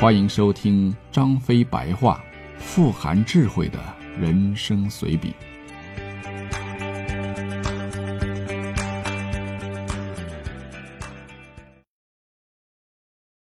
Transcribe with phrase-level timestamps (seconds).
[0.00, 2.24] 欢迎收听张飞白话，
[2.56, 3.78] 富含智慧的
[4.18, 5.34] 人生随笔。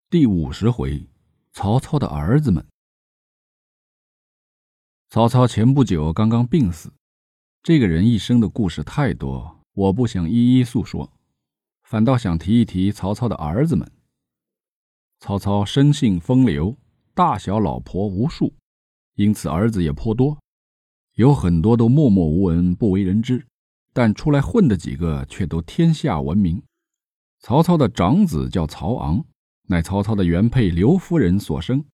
[0.09, 1.01] 第五十回，
[1.53, 2.67] 曹操的儿子们。
[5.07, 6.91] 曹操前不久刚刚病死，
[7.63, 11.13] 这个人一生的故事太多，我不想一一诉说，
[11.83, 13.89] 反倒想提一提曹操的儿子们。
[15.21, 16.75] 曹操生性风流，
[17.13, 18.55] 大小老婆无数，
[19.13, 20.35] 因此儿子也颇多，
[21.13, 23.45] 有很多都默默无闻，不为人知，
[23.93, 26.59] 但出来混的几个却都天下闻名。
[27.39, 29.23] 曹操的长子叫曹昂，
[29.67, 31.85] 乃曹操的原配刘夫人所生，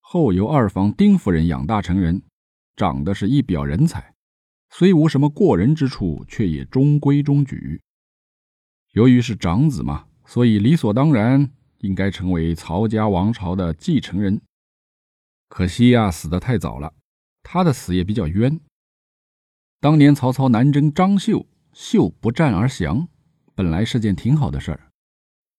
[0.00, 2.20] 后由二房丁夫人养大成人，
[2.74, 4.12] 长得是一表人才，
[4.70, 7.80] 虽无什么过人之处，却也中规中矩。
[8.90, 11.52] 由于是长子嘛，所以理所当然。
[11.86, 14.42] 应该成为曹家王朝的继承人，
[15.48, 16.92] 可惜呀，死得太早了。
[17.42, 18.60] 他的死也比较冤。
[19.80, 23.06] 当年曹操南征张绣，绣不战而降，
[23.54, 24.90] 本来是件挺好的事儿，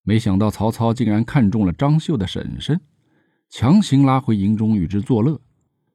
[0.03, 2.81] 没想到曹操竟然看中了张绣的婶婶，
[3.49, 5.39] 强行拉回营中与之作乐。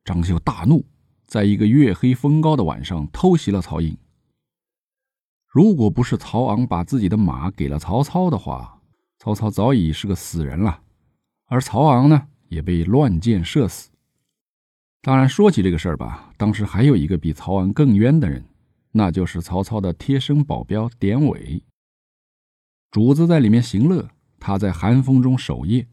[0.05, 0.85] 张绣大怒，
[1.27, 3.97] 在一个月黑风高的晚上偷袭了曹营。
[5.47, 8.82] 如果不是曹昂把自己的马给了曹操的话，
[9.23, 10.83] 曹操早已是个死人了，
[11.47, 13.89] 而曹昂呢，也被乱箭射死。
[15.01, 18.45] 当然，说起这个事儿吧，当时还有一个比曹昂更冤的人，
[18.91, 21.62] 那就是曹操的贴身保镖典韦。
[22.91, 25.86] 主子在里面行乐，他在寒风中守夜，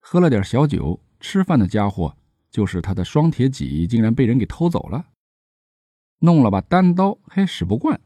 [0.00, 2.14] 喝了点小酒，吃饭的家伙
[2.50, 5.06] 就是他的双铁戟，竟然被人给偷走了。
[6.18, 7.98] 弄了把单刀，还使不惯，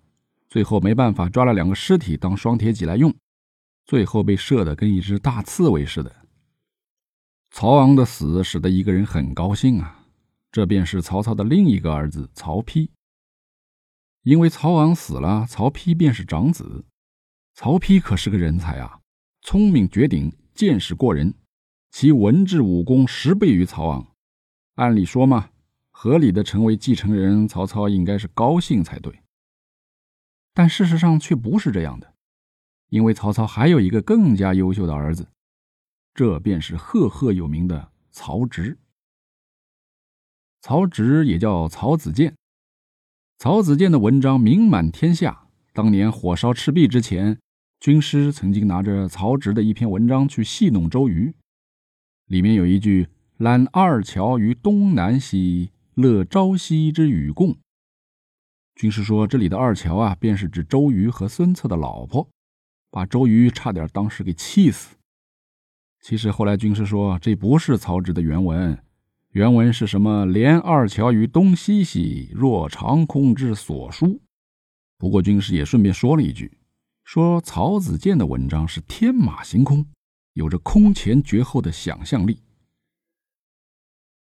[0.48, 3.12] 最后没办法，抓了两个尸体当双铁戟来用。
[3.84, 6.14] 最后被射得跟一只大刺猬似的。
[7.50, 10.06] 曹昂的死使得一个人很高兴啊，
[10.52, 12.88] 这便是曹操的另一个儿子曹丕。
[14.22, 16.84] 因为曹昂死了，曹丕便是长子。
[17.54, 19.00] 曹丕可是个人才啊，
[19.42, 21.34] 聪明绝顶，见识过人，
[21.90, 24.06] 其文治武功十倍于曹昂。
[24.76, 25.50] 按理说嘛，
[25.90, 29.20] 合理的成为继承人，曹操应该是高兴才对。
[30.54, 32.14] 但事实上却不是这样的。
[32.90, 35.28] 因为曹操还有一个更加优秀的儿子，
[36.12, 38.78] 这便是赫赫有名的曹植。
[40.60, 42.36] 曹植也叫曹子建，
[43.38, 45.46] 曹子建的文章名满天下。
[45.72, 47.38] 当年火烧赤壁之前，
[47.78, 51.32] 军师曾经拿着曹植的一篇文章去戏弄周瑜，
[52.26, 53.08] 里面有一句
[53.38, 57.56] “揽二乔于东南兮，乐朝夕之与共”。
[58.74, 62.28] 军师说这里的二乔啊，便是指周瑜和孙策的老婆。
[62.90, 64.96] 把周瑜差点当时给气死。
[66.02, 68.82] 其实后来军师说，这不是曹植的原文，
[69.32, 70.26] 原文是什么？
[70.26, 74.20] 连二乔于东西兮，若长空之所书。
[74.98, 76.58] 不过军师也顺便说了一句，
[77.04, 79.86] 说曹子建的文章是天马行空，
[80.32, 82.42] 有着空前绝后的想象力。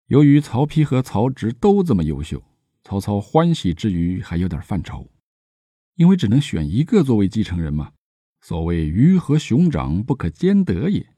[0.08, 2.42] 由于曹丕和曹植都这么优秀，
[2.82, 5.08] 曹操欢喜之余还有点犯愁，
[5.94, 7.92] 因为只能选一个作为继承人嘛。
[8.42, 11.14] 所谓鱼和熊掌不可兼得也。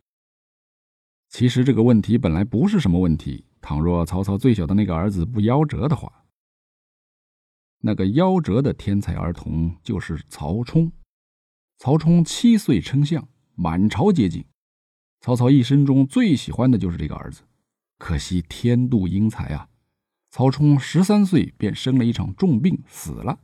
[1.30, 3.46] 其实这个问题本来不是什么问题。
[3.62, 6.26] 倘若曹操最小的那个儿子不夭折的话，
[7.80, 10.92] 那个夭折的天才儿童就是曹冲。
[11.78, 14.44] 曹冲七岁称相，满朝皆惊。
[15.22, 17.40] 曹操一生中最喜欢的就是这个儿子，
[17.96, 19.70] 可惜天妒英才啊！
[20.30, 23.40] 曹冲十三岁便生了一场重病，死了。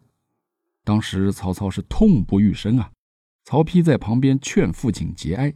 [0.85, 2.93] 当时曹操是痛不欲生啊。
[3.45, 5.55] 曹丕在旁边劝父亲节哀，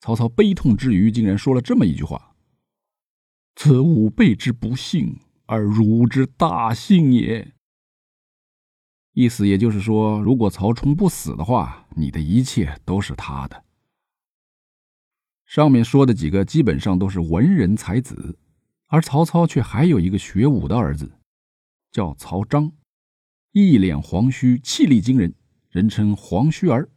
[0.00, 2.36] 曹操悲痛之余，竟然说了这么一句话
[3.56, 7.54] ：“此吾辈之不幸，而汝之大幸也。”
[9.14, 13.64] 意思也就是说，如果曹冲不死的话，你的一切都是他的。
[15.44, 18.38] 上面说的几个基本上都是文人才子，
[18.86, 21.18] 而曹操却还有一个学武的儿子，
[21.90, 22.72] 叫曹彰，
[23.52, 25.34] 一脸黄须，气力惊人，
[25.70, 26.88] 人称黄须儿。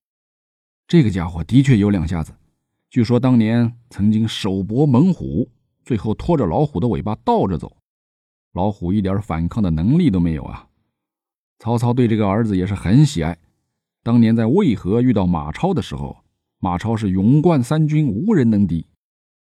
[0.88, 2.33] 这个家伙的确有两下子，
[2.89, 5.50] 据说当年曾经手搏猛虎，
[5.83, 7.77] 最后拖着老虎的尾巴倒着走，
[8.53, 10.68] 老虎一点反抗的能力都没有啊！
[11.59, 13.38] 曹操对这个儿子也是很喜爱。
[14.03, 16.24] 当年在渭河遇到马超的时候，
[16.59, 18.88] 马超是勇冠三军，无人能敌。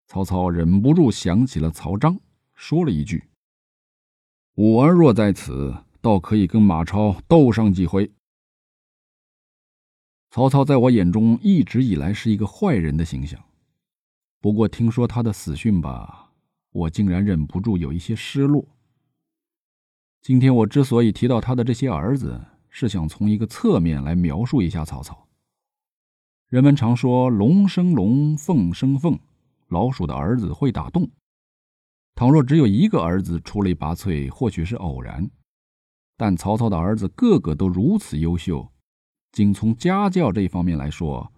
[0.07, 2.19] 曹操忍不住想起了曹彰，
[2.55, 3.25] 说了一句
[4.55, 8.11] ：“吾儿若在此，倒可以跟马超斗上几回。”
[10.31, 13.43] 曹操在我眼中一直以来是一个坏人的形象，
[14.41, 16.33] 不过听说他的死讯吧，
[16.71, 18.67] 我竟然忍不住有一些失落。
[20.21, 25.27] 今天我之所以提到他的这些儿子，是想从一个侧面来描述一下曹操。
[26.49, 29.19] 人们常说“龙生龙，凤生凤”，
[29.69, 31.11] 老鼠的儿子会打洞。
[32.15, 35.31] 倘若只有一个儿子出类拔萃，或许是偶然，
[36.17, 38.73] 但曹操的儿子个个都如此优秀，
[39.37, 41.31] 仅从家教这方面来说，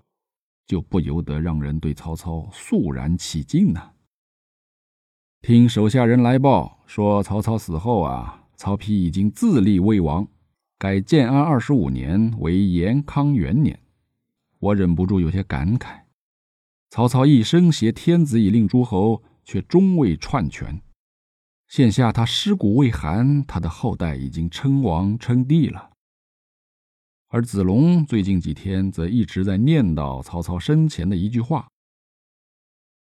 [0.69, 3.91] 就不由得让人对曹操肃然起敬呢。
[5.41, 8.45] 听手下人来报说，曹操死后啊。
[8.55, 10.29] 曹丕已经自立为王，
[10.79, 13.81] 改建安二十五年为延康元年。
[14.61, 16.03] 我忍不住有些感慨：
[16.91, 20.81] 曹操一生挟天子以令诸侯，却终未篡权。
[21.67, 25.91] 现下他尸骨未寒，他的后代已经称王称帝了。
[27.31, 31.69] 而子龙最近几天则一直在念叨曹操生前的一句话：“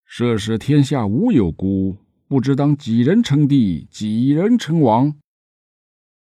[0.07, 5.15] 设使天下无有孤，不知当几人称帝，几人称王。”